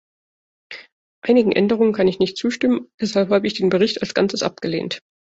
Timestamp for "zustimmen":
2.35-2.91